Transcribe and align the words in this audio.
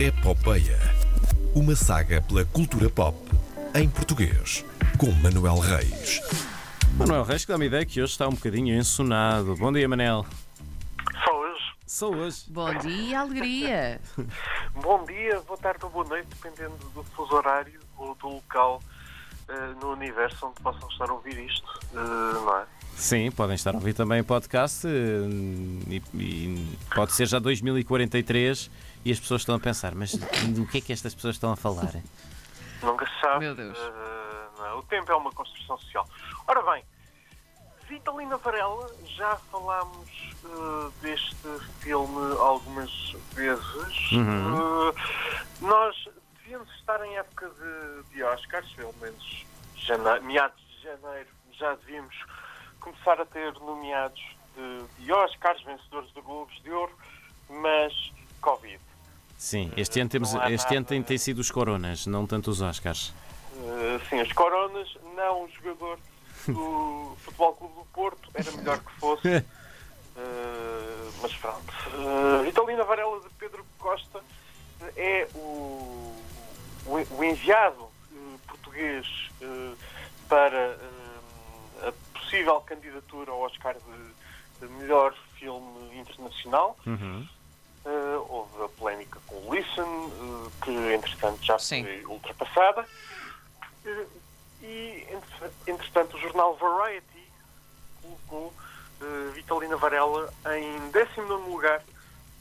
Epopeia. 0.00 0.78
Uma 1.54 1.76
saga 1.76 2.22
pela 2.22 2.42
cultura 2.42 2.88
pop 2.88 3.18
em 3.74 3.86
português, 3.86 4.64
com 4.96 5.10
Manuel 5.22 5.58
Reis. 5.58 6.22
Manuel 6.96 7.22
Reis, 7.22 7.44
que 7.44 7.52
dá-me 7.52 7.66
ideia 7.66 7.84
que 7.84 8.00
hoje 8.00 8.12
está 8.12 8.26
um 8.26 8.30
bocadinho 8.30 8.74
ensonado. 8.74 9.54
Bom 9.56 9.70
dia, 9.70 9.86
Manel. 9.86 10.24
Só 11.22 11.38
hoje. 11.38 11.64
Sou 11.86 12.16
hoje. 12.16 12.44
Bom 12.48 12.72
dia, 12.78 13.20
alegria. 13.20 14.00
Bom 14.72 15.04
dia, 15.04 15.38
boa 15.40 15.58
tarde 15.58 15.84
ou 15.84 15.90
boa 15.90 16.06
noite, 16.06 16.28
dependendo 16.30 16.78
do 16.94 17.04
fuso 17.04 17.34
horário 17.34 17.78
ou 17.98 18.14
do 18.14 18.28
local 18.28 18.80
no 19.80 19.92
universo 19.92 20.46
onde 20.46 20.60
possam 20.60 20.88
estar 20.88 21.08
a 21.10 21.12
ouvir 21.14 21.38
isto, 21.38 21.68
eh, 21.92 21.96
não 21.96 22.56
é? 22.58 22.64
Sim, 22.96 23.30
podem 23.30 23.54
estar 23.54 23.72
a 23.72 23.78
ouvir 23.78 23.94
também 23.94 24.20
o 24.20 24.24
podcast 24.24 24.86
eh, 24.86 24.90
e, 25.88 26.02
e 26.14 26.78
pode 26.94 27.12
ser 27.12 27.26
já 27.26 27.38
2043 27.38 28.70
e 29.04 29.10
as 29.12 29.18
pessoas 29.18 29.40
estão 29.42 29.54
a 29.54 29.60
pensar, 29.60 29.94
mas 29.94 30.12
do 30.14 30.66
que 30.66 30.78
é 30.78 30.80
que 30.80 30.92
estas 30.92 31.14
pessoas 31.14 31.36
estão 31.36 31.52
a 31.52 31.56
falar? 31.56 31.90
Nunca 32.82 33.06
se 33.06 33.20
sabe. 33.20 33.40
Meu 33.40 33.54
Deus. 33.54 33.78
eh, 33.78 34.48
não 34.58 34.66
é? 34.66 34.72
O 34.74 34.82
tempo 34.82 35.10
é 35.10 35.14
uma 35.16 35.32
construção 35.32 35.78
social. 35.78 36.06
Ora 36.46 36.62
bem, 36.72 36.84
Vitalina 37.88 38.36
Varela, 38.36 38.88
já 39.16 39.36
falámos 39.50 40.08
eh, 40.44 40.90
deste 41.02 41.36
filme 41.80 42.36
algumas 42.38 42.90
vezes. 43.34 44.12
Uhum. 44.12 44.90
Eh, 44.90 44.94
nós 45.60 45.96
devíamos 46.50 46.74
estar 46.74 47.06
em 47.06 47.16
época 47.16 47.48
de, 47.48 48.12
de 48.12 48.24
Oscars, 48.24 48.68
pelo 48.72 48.92
menos 49.00 49.46
jane- 49.76 50.20
meados 50.22 50.60
de 50.60 50.82
janeiro, 50.82 51.28
já 51.52 51.76
devíamos 51.76 52.16
começar 52.80 53.20
a 53.20 53.24
ter 53.24 53.52
nomeados 53.60 54.20
de, 54.56 55.04
de 55.04 55.12
Oscars, 55.12 55.62
vencedores 55.62 56.12
de 56.12 56.20
Globos 56.20 56.60
de 56.62 56.72
Ouro, 56.72 56.92
mas 57.48 57.92
Covid. 58.40 58.80
Sim, 59.38 59.72
este 59.76 60.00
ano, 60.00 60.10
temos, 60.10 60.34
este 60.50 60.74
ano 60.74 60.84
tem, 60.84 61.00
tem 61.04 61.18
sido 61.18 61.38
os 61.38 61.52
coronas, 61.52 62.04
não 62.08 62.26
tanto 62.26 62.50
os 62.50 62.60
Oscars. 62.60 63.14
Uh, 63.54 64.00
sim, 64.08 64.18
as 64.18 64.32
coronas, 64.32 64.88
não 65.14 65.44
o 65.44 65.48
jogador 65.50 66.00
do 66.48 67.16
Futebol 67.22 67.54
Clube 67.54 67.74
do 67.76 67.84
Porto, 67.92 68.28
era 68.34 68.50
melhor 68.52 68.78
que 68.80 68.92
fosse. 68.98 69.28
Uh, 69.28 71.12
mas 71.22 71.32
pronto. 71.36 71.72
Uh, 71.94 72.42
Vitalina 72.42 72.82
Varela 72.82 73.20
de 73.20 73.28
Pedro 73.38 73.64
Costa 73.78 74.20
é 74.96 75.28
o, 75.34 76.16
o, 76.86 77.24
enviado 77.24 77.82
uh, 77.82 78.40
português 78.46 79.06
uh, 79.42 79.76
para 80.28 80.76
uh, 80.76 81.88
a 81.88 82.18
possível 82.18 82.60
candidatura 82.60 83.30
ao 83.30 83.40
Oscar 83.40 83.74
de, 84.60 84.66
melhor 84.72 85.14
filme 85.38 85.98
internacional. 85.98 86.76
Uhum. 86.86 87.26
Uh, 87.84 88.26
houve 88.28 88.64
a 88.64 88.68
polémica 88.68 89.18
com 89.26 89.36
o 89.36 89.54
Listen, 89.54 90.10
que 90.62 90.70
entretanto 90.70 91.42
já 91.42 91.58
Sim. 91.58 91.82
foi 91.82 92.04
ultrapassada. 92.06 92.86
E, 94.62 95.06
entre- 95.10 95.50
entretanto, 95.66 96.16
o 96.16 96.20
jornal 96.20 96.54
Variety 96.56 97.32
colocou 98.02 98.52
Vitalina 99.32 99.78
Varela 99.78 100.30
em 100.58 100.90
19 100.90 101.50
lugar 101.50 101.82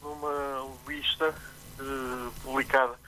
numa 0.02 0.68
lista 0.86 1.34
publicada 2.44 3.00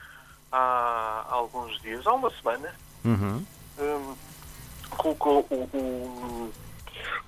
há 0.52 1.26
alguns 1.30 1.80
dias, 1.80 2.06
há 2.06 2.12
uma 2.12 2.30
semana. 2.30 2.74
Uhum. 3.04 3.44
Um, 3.78 4.16
colocou 4.96 5.46
o, 5.50 5.54
o 5.76 6.52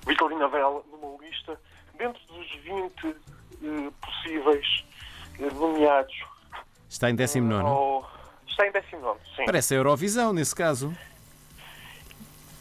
Vitalina 0.07 0.47
Varela 0.47 0.81
numa 0.91 1.21
lista 1.23 1.59
dentro 1.97 2.21
dos 2.27 2.49
20 2.63 3.07
uh, 3.07 3.91
possíveis 4.01 4.85
uh, 5.39 5.53
nomeados 5.55 6.15
Está 6.89 7.09
em 7.09 7.15
19. 7.15 7.67
ao- 7.67 8.09
Está 8.47 8.67
em 8.67 8.71
19, 8.71 9.19
sim. 9.35 9.45
Parece 9.45 9.73
a 9.73 9.77
Eurovisão 9.77 10.31
nesse 10.31 10.55
caso. 10.55 10.95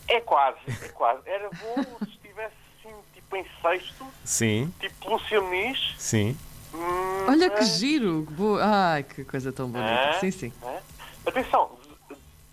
É 0.09 0.21
quase, 0.21 0.59
é 0.83 0.89
quase. 0.89 1.21
Era 1.27 1.49
bom 1.51 1.99
se 1.99 2.11
estivesse 2.11 2.55
assim, 2.81 2.95
tipo 3.15 3.37
em 3.37 3.47
sexto, 3.63 4.05
Sim, 4.25 4.75
tipo 4.81 5.11
Lúcia 5.11 5.41
Muniz. 5.41 5.95
sim. 5.99 6.37
Hum, 6.75 7.27
Olha 7.29 7.49
que 7.51 7.57
mas- 7.61 7.79
giro. 7.79 8.27
Ai, 8.61 9.03
que 9.03 9.25
coisa 9.25 9.53
tão 9.53 9.69
bonita. 9.69 10.11
Ah. 10.11 10.21
Sim, 10.21 10.31
sim. 10.31 10.53
né? 10.61 10.83
Atenção, 11.27 11.79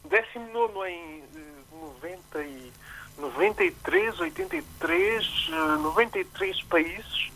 19 0.06 0.90
em 0.90 1.24
eh, 1.36 1.64
90 2.02 2.44
e 2.44 2.72
93, 3.18 4.20
83, 4.20 5.50
eh, 5.50 5.56
93 5.78 6.64
países, 6.64 7.32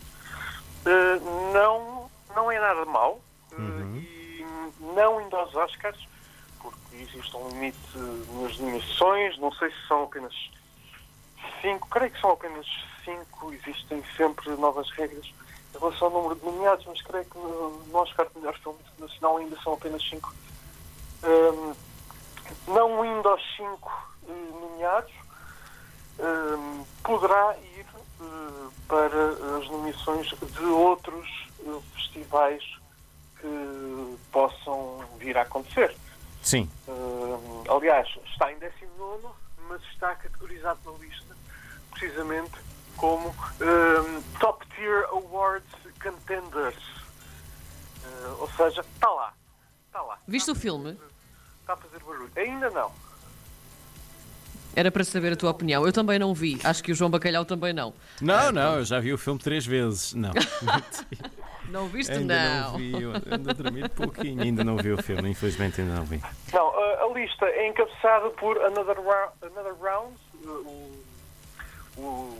eh, 0.86 1.20
não, 1.52 2.10
não 2.34 2.50
é 2.50 2.58
nada 2.58 2.84
mau. 2.86 3.20
eh, 3.52 3.56
Uhum. 3.60 3.96
E 3.98 4.44
não 4.94 5.20
indo 5.20 5.36
aos 5.36 5.54
Oscars, 5.54 5.98
porque 6.60 6.96
existe 6.96 7.36
um 7.36 7.48
limite 7.50 7.78
eh, 7.94 8.42
nas 8.42 8.58
nomeações, 8.58 9.38
não 9.38 9.52
sei 9.52 9.70
se 9.70 9.86
são 9.88 10.04
apenas 10.04 10.34
5, 11.62 11.88
creio 11.88 12.10
que 12.10 12.20
são 12.20 12.30
apenas 12.30 12.66
5, 13.04 13.52
existem 13.52 14.02
sempre 14.16 14.50
novas 14.56 14.90
regras 14.92 15.30
em 15.76 15.78
relação 15.78 16.08
ao 16.08 16.12
número 16.14 16.34
de 16.36 16.44
nomeados, 16.44 16.84
mas 16.86 17.02
creio 17.02 17.24
que 17.26 17.38
no, 17.38 17.70
no 17.86 17.98
Oscar 17.98 18.26
de 18.28 18.38
melhor 18.38 18.58
filme 18.58 18.78
internacional 18.92 19.36
ainda 19.36 19.56
são 19.62 19.74
apenas 19.74 20.02
5. 20.08 20.34
Hum, 21.24 21.74
não 22.68 23.04
indo 23.04 23.28
aos 23.28 23.42
5 23.56 24.16
nomeados, 24.60 25.12
hum, 26.18 26.84
poderá 27.02 27.56
ir 27.76 27.86
eh, 28.20 28.68
para 28.88 29.58
as 29.58 29.68
nomeações 29.68 30.28
de 30.28 30.64
outros 30.64 31.28
eh, 31.60 31.80
festivais 31.94 32.62
que 33.40 34.16
possam 34.32 35.04
vir 35.18 35.36
a 35.36 35.42
acontecer. 35.42 35.94
Sim. 36.42 36.70
Hum, 36.88 37.64
aliás, 37.68 38.08
está 38.32 38.52
em 38.52 38.58
19, 38.58 39.26
mas 39.68 39.82
está 39.92 40.14
categorizado 40.14 40.78
na 40.86 40.92
lista 40.98 41.36
precisamente 41.90 42.56
como 42.96 43.28
hum, 43.28 44.22
Top 44.40 44.64
Tier 44.74 45.04
Awards 45.10 45.66
Contenders. 46.02 46.76
Uh, 48.04 48.40
ou 48.40 48.48
seja, 48.56 48.80
está 48.94 49.08
lá. 49.10 49.32
Está 49.86 50.02
lá. 50.02 50.18
Viste 50.26 50.50
o 50.50 50.54
filme? 50.54 50.98
Está 51.60 51.72
a 51.74 51.76
fazer 51.76 51.98
barulho. 52.04 52.30
Ainda 52.36 52.70
não. 52.70 52.90
Era 54.74 54.90
para 54.90 55.02
saber 55.04 55.32
a 55.32 55.36
tua 55.36 55.50
opinião. 55.50 55.86
Eu 55.86 55.92
também 55.92 56.18
não 56.18 56.34
vi. 56.34 56.60
Acho 56.62 56.82
que 56.84 56.92
o 56.92 56.94
João 56.94 57.10
Bacalhau 57.10 57.44
também 57.46 57.72
não. 57.72 57.94
Não, 58.20 58.52
não, 58.52 58.76
eu 58.76 58.84
já 58.84 59.00
vi 59.00 59.12
o 59.12 59.16
filme 59.18 59.40
três 59.40 59.64
vezes. 59.64 60.12
Não. 60.14 60.32
Não 61.68 61.88
viste? 61.88 62.12
ainda 62.12 62.60
não. 62.60 62.70
não 62.72 62.78
vi, 62.78 62.92
eu 63.02 63.10
ando 63.12 63.50
a 63.50 63.52
dormir 63.52 63.88
pouquinho, 63.90 64.40
ainda 64.40 64.62
não 64.62 64.76
vi 64.76 64.92
o 64.92 65.02
filme, 65.02 65.30
infelizmente 65.30 65.80
ainda 65.80 65.94
não 65.96 66.04
vi. 66.04 66.22
Não, 66.52 66.68
a, 66.68 67.02
a 67.02 67.12
lista 67.12 67.44
é 67.44 67.66
encabeçada 67.68 68.30
por 68.30 68.56
Another, 68.62 68.96
Rou- 69.00 69.32
Another 69.42 69.74
Round, 69.82 70.16
o, 70.44 70.48
o- 71.98 72.00
o 72.02 72.38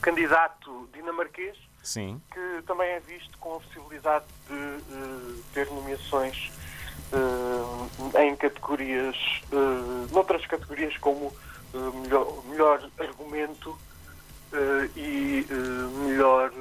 candidato 0.00 0.88
dinamarquês, 0.92 1.56
Sim. 1.82 2.20
que 2.32 2.62
também 2.66 2.88
é 2.88 3.00
visto 3.00 3.36
com 3.38 3.56
a 3.56 3.60
possibilidade 3.60 4.24
de 4.48 4.54
eh, 4.54 5.42
ter 5.52 5.66
nomeações 5.70 6.52
eh, 7.12 8.24
em 8.26 8.36
categorias, 8.36 9.16
eh, 9.52 10.12
noutras 10.12 10.46
categorias 10.46 10.96
como 10.98 11.32
melhor, 12.02 12.44
melhor 12.44 12.90
argumento 12.98 13.78
e 14.94 15.46
melhor 16.04 16.52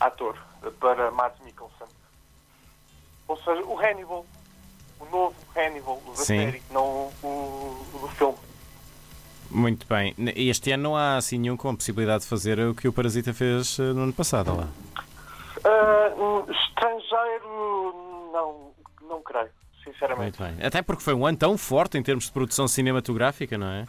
ator 0.00 0.36
para 0.80 1.12
Mads 1.12 1.40
Mikkelsen. 1.44 1.86
Ou 3.28 3.36
seja, 3.38 3.62
o 3.64 3.78
Hannibal, 3.78 4.26
o 4.98 5.04
novo 5.04 5.36
Hannibal 5.54 6.02
da 6.08 6.16
Sim. 6.16 6.24
série, 6.24 6.62
não 6.70 7.12
o, 7.22 7.86
o 7.94 7.98
do 8.00 8.08
filme. 8.08 8.38
Muito 9.50 9.86
bem. 9.86 10.14
Este 10.34 10.72
ano 10.72 10.82
não 10.82 10.96
há 10.96 11.16
assim 11.16 11.38
nenhum 11.38 11.56
com 11.56 11.70
a 11.70 11.74
possibilidade 11.74 12.22
de 12.22 12.28
fazer 12.28 12.58
o 12.58 12.74
que 12.74 12.88
o 12.88 12.92
Parasita 12.92 13.32
fez 13.32 13.78
eh, 13.78 13.92
no 13.92 14.02
ano 14.02 14.12
passado, 14.12 14.56
lá. 14.56 14.68
Ah, 15.64 16.12
hum, 16.16 16.44
estrangeiro, 16.50 18.30
não, 18.32 18.70
não 19.08 19.22
creio, 19.22 19.50
sinceramente. 19.82 20.40
Muito 20.40 20.56
bem. 20.56 20.66
Até 20.66 20.82
porque 20.82 21.02
foi 21.02 21.14
um 21.14 21.26
ano 21.26 21.38
tão 21.38 21.56
forte 21.56 21.96
em 21.96 22.02
termos 22.02 22.26
de 22.26 22.32
produção 22.32 22.68
cinematográfica, 22.68 23.56
não 23.56 23.68
é? 23.68 23.86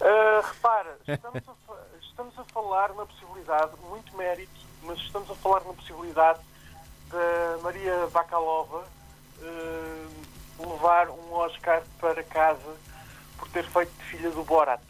Uh, 0.00 0.40
repara, 0.42 0.96
estamos 1.06 1.42
a, 1.46 1.74
estamos 2.00 2.38
a 2.38 2.44
falar 2.44 2.94
na 2.94 3.04
possibilidade, 3.04 3.72
muito 3.88 4.16
mérito, 4.16 4.50
mas 4.82 4.98
estamos 4.98 5.30
a 5.30 5.34
falar 5.34 5.62
na 5.64 5.74
possibilidade 5.74 6.40
da 7.10 7.58
Maria 7.62 8.06
Bakalova 8.12 8.84
uh, 9.42 10.70
levar 10.70 11.10
um 11.10 11.32
Oscar 11.32 11.82
para 12.00 12.22
casa 12.22 12.76
por 13.40 13.48
ter 13.48 13.64
feito 13.64 13.90
de 13.98 14.04
filha 14.04 14.30
do 14.30 14.44
Borat. 14.44 14.80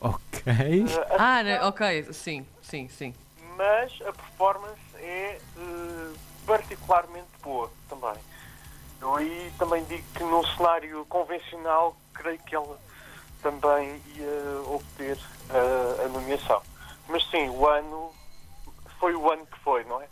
Ok. 0.00 0.42
Uh, 0.44 0.88
Ah, 1.18 1.38
atenção, 1.40 1.44
né? 1.44 1.64
ok. 1.64 2.12
Sim, 2.12 2.46
sim, 2.62 2.88
sim. 2.88 3.14
Mas 3.56 3.92
a 4.02 4.12
performance 4.12 4.80
é 4.96 5.38
uh, 5.56 6.14
particularmente 6.46 7.28
boa 7.42 7.70
também. 7.88 8.14
Eu 9.00 9.16
aí 9.16 9.52
também 9.58 9.82
digo 9.84 10.04
que 10.14 10.22
num 10.22 10.44
cenário 10.56 11.04
convencional, 11.06 11.96
creio 12.14 12.38
que 12.40 12.54
ela 12.54 12.78
também 13.42 14.00
ia 14.16 14.62
obter 14.66 15.16
uh, 15.16 16.04
a 16.04 16.08
nomeação. 16.08 16.62
Mas 17.08 17.24
sim, 17.30 17.48
o 17.48 17.66
ano 17.66 18.12
foi 19.00 19.14
o 19.14 19.30
ano 19.30 19.46
que 19.46 19.58
foi, 19.60 19.82
não 19.84 20.00
é? 20.00 20.06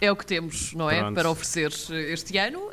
É 0.00 0.10
o 0.10 0.16
que 0.16 0.24
temos, 0.24 0.72
não 0.72 0.88
é? 0.90 0.98
Pronto. 1.00 1.14
Para 1.14 1.30
oferecer 1.30 1.70
este 1.90 2.38
ano. 2.38 2.70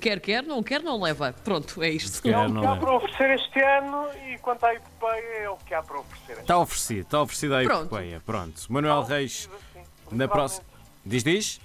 Quer, 0.00 0.18
quer, 0.20 0.42
não 0.42 0.62
quer, 0.62 0.82
não 0.82 1.00
leva. 1.02 1.32
Pronto, 1.44 1.82
é 1.82 1.90
isto. 1.90 2.22
quer. 2.22 2.30
É 2.32 2.38
o 2.38 2.48
não 2.48 2.62
que 2.62 2.66
há 2.66 2.76
para 2.76 2.92
oferecer 2.96 3.30
este 3.34 3.60
ano 3.60 4.06
e 4.26 4.38
quanto 4.38 4.64
à 4.64 4.74
epopeia 4.74 5.42
é 5.42 5.50
o 5.50 5.56
que 5.58 5.74
há 5.74 5.82
para 5.82 6.00
oferecer 6.00 6.32
este 6.32 6.40
Está 6.42 6.58
oferecido, 6.58 7.00
está 7.02 7.20
oferecido 7.22 7.54
a 7.56 7.62
Pronto. 7.64 7.86
epopeia. 7.94 8.22
Pronto. 8.24 8.60
Manuel. 8.72 9.02
Reis, 9.02 9.48
Assim, 9.74 9.84
na 10.16 10.26
próxima. 10.26 10.64
Diz, 11.04 11.22
diz? 11.22 11.60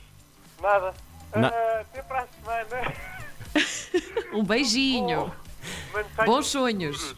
Nada. 0.61 0.93
Na- 1.33 1.47
Ah, 1.47 1.79
até 1.81 2.01
para 2.01 2.21
a 2.23 2.27
semana. 2.27 2.93
Um 4.33 4.43
beijinho. 4.43 5.31
Bons 6.25 6.47
sonhos. 6.47 7.15